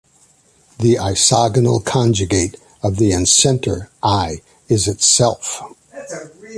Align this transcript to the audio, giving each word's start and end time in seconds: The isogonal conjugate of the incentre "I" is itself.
The 0.79 0.95
isogonal 0.95 1.85
conjugate 1.85 2.55
of 2.81 2.97
the 2.97 3.11
incentre 3.11 3.89
"I" 4.01 4.41
is 4.67 4.87
itself. 4.87 5.61